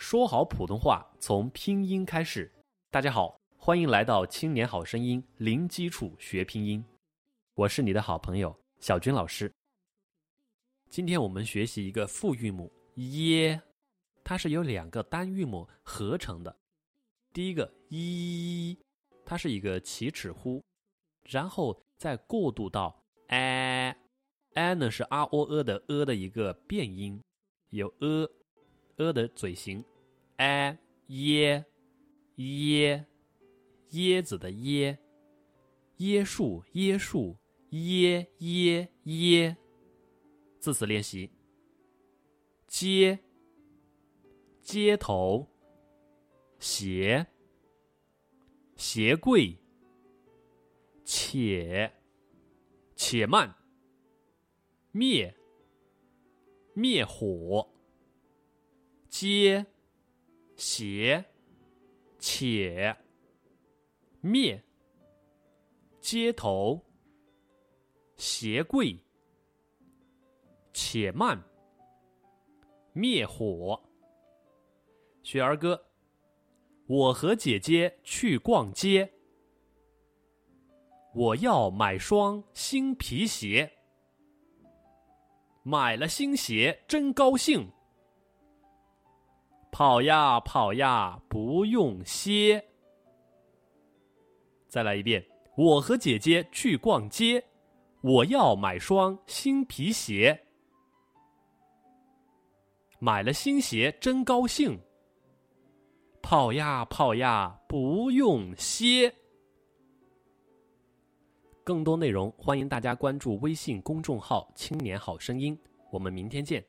[0.00, 2.50] 说好普通话从拼音开始。
[2.90, 6.82] 大家好，欢迎来到《青年好声音》，零基础学拼音。
[7.54, 9.52] 我是你的好朋友小军老师。
[10.88, 13.60] 今天我们学习一个复韵母耶，
[14.24, 16.56] 它是由两个单韵母合成的。
[17.34, 18.78] 第一个一，
[19.26, 20.62] 它是一个起齿呼，
[21.24, 27.22] 然后再过渡到 a，a 呢是 r o e 的 e 的一个变音，
[27.68, 28.30] 有 e
[29.12, 29.84] 的嘴型。
[30.36, 30.78] a
[31.08, 31.64] 耶
[32.36, 33.04] 耶
[33.90, 34.96] 椰子的椰，
[35.98, 37.36] 椰树椰树
[37.70, 39.56] 椰，椰，椰。
[40.58, 41.30] 字词练习：
[42.66, 43.18] 街
[44.62, 45.48] 街头，
[46.58, 47.26] 鞋
[48.76, 49.58] 鞋柜，
[51.04, 51.92] 且
[52.94, 53.54] 且慢，
[54.92, 55.34] 灭
[56.74, 57.68] 灭火，
[59.20, 59.66] 街。
[60.56, 61.22] 鞋，
[62.18, 62.96] 且，
[64.22, 64.62] 灭，
[66.00, 66.80] 街头，
[68.16, 68.98] 鞋柜，
[70.72, 71.42] 且慢，
[72.94, 73.78] 灭火。
[75.22, 75.82] 学儿歌，
[76.86, 79.12] 我和姐姐去逛街，
[81.14, 83.70] 我要买双新皮鞋，
[85.62, 87.70] 买了新鞋真高兴。
[89.80, 92.62] 跑呀跑呀，不用歇。
[94.68, 95.24] 再来一遍，
[95.56, 97.42] 我和姐姐去逛街，
[98.02, 100.38] 我要买双新皮鞋。
[102.98, 104.78] 买了新鞋真高兴。
[106.20, 109.10] 跑呀跑呀，不用歇。
[111.64, 115.58] 更多内容，欢迎大家关注微信公众号“青年好声音”。
[115.90, 116.62] 我们明天见。